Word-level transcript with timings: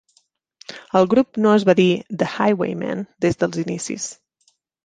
El 0.99 1.09
grup 1.11 1.39
no 1.45 1.51
es 1.59 1.67
va 1.71 1.75
dir 1.81 1.87
"The 2.23 2.31
Highwaymen" 2.31 3.07
des 3.27 3.41
dels 3.45 3.63
inicis. 3.69 4.09